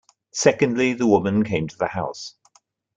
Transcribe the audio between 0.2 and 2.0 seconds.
Secondly the woman came to the